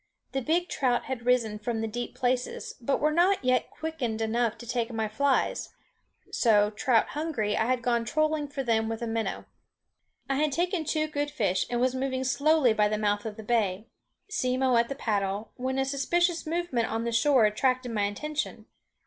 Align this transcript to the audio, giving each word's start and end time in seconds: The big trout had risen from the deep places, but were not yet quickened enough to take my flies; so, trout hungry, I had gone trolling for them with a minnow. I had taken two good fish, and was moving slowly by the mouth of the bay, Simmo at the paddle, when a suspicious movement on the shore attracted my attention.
The 0.31 0.41
big 0.41 0.67
trout 0.67 1.03
had 1.03 1.27
risen 1.27 1.59
from 1.59 1.79
the 1.81 1.87
deep 1.87 2.15
places, 2.15 2.73
but 2.81 2.99
were 2.99 3.11
not 3.11 3.45
yet 3.45 3.69
quickened 3.69 4.19
enough 4.19 4.57
to 4.57 4.65
take 4.65 4.91
my 4.91 5.07
flies; 5.07 5.75
so, 6.31 6.71
trout 6.71 7.09
hungry, 7.09 7.55
I 7.55 7.65
had 7.67 7.83
gone 7.83 8.03
trolling 8.03 8.47
for 8.47 8.63
them 8.63 8.89
with 8.89 9.03
a 9.03 9.05
minnow. 9.07 9.45
I 10.27 10.37
had 10.37 10.53
taken 10.53 10.85
two 10.85 11.05
good 11.05 11.29
fish, 11.29 11.67
and 11.69 11.79
was 11.79 11.93
moving 11.93 12.23
slowly 12.23 12.73
by 12.73 12.87
the 12.87 12.97
mouth 12.97 13.27
of 13.27 13.37
the 13.37 13.43
bay, 13.43 13.85
Simmo 14.27 14.75
at 14.75 14.89
the 14.89 14.95
paddle, 14.95 15.51
when 15.55 15.77
a 15.77 15.85
suspicious 15.85 16.47
movement 16.47 16.89
on 16.91 17.03
the 17.03 17.11
shore 17.11 17.45
attracted 17.45 17.91
my 17.91 18.05
attention. 18.05 18.65